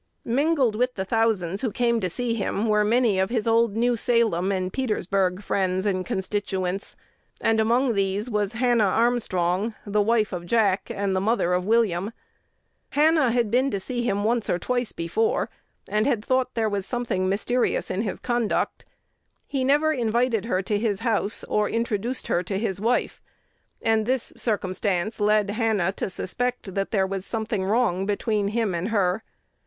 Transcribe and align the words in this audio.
Mingled 0.25 0.75
with 0.75 0.95
the 0.95 1.05
thousands 1.05 1.61
who 1.61 1.69
came 1.71 1.99
to 1.99 2.09
see 2.09 2.33
him 2.33 2.67
were 2.67 2.83
many 2.83 3.19
of 3.19 3.29
his 3.29 3.45
old 3.45 3.75
New 3.75 3.95
Salem 3.95 4.51
and 4.51 4.73
Petersburg 4.73 5.43
friends 5.43 5.85
and 5.85 6.03
constituents; 6.03 6.95
and 7.39 7.59
among 7.59 7.93
these 7.93 8.27
was 8.27 8.53
Hannah 8.53 8.85
Armstrong, 8.87 9.75
the 9.85 10.01
wife 10.01 10.33
of 10.33 10.47
Jack 10.47 10.89
and 10.91 11.15
the 11.15 11.21
mother 11.21 11.53
of 11.53 11.65
William. 11.65 12.13
Hannah 12.89 13.29
had 13.31 13.51
been 13.51 13.69
to 13.69 13.79
see 13.79 14.01
him 14.01 14.23
once 14.23 14.49
or 14.49 14.57
twice 14.57 14.91
before, 14.91 15.51
and 15.87 16.07
had 16.07 16.25
thought 16.25 16.55
there 16.55 16.67
was 16.67 16.83
something 16.87 17.29
mysterious 17.29 17.91
in 17.91 18.01
his 18.01 18.19
conduct. 18.19 18.83
He 19.45 19.63
never 19.63 19.93
invited 19.93 20.45
her 20.45 20.63
to 20.63 20.79
his 20.79 21.01
house, 21.01 21.43
or 21.43 21.69
introduced 21.69 22.25
her 22.25 22.41
to 22.41 22.57
his 22.57 22.81
wife; 22.81 23.21
and 23.83 24.07
this 24.07 24.33
circumstance 24.35 25.19
led 25.19 25.51
Hannah 25.51 25.91
to 25.97 26.09
suspect 26.09 26.73
that 26.73 26.89
"there 26.89 27.05
was 27.05 27.23
something 27.23 27.63
wrong 27.63 28.07
between 28.07 28.47
him 28.47 28.73
and 28.73 28.87
her." 28.89 29.23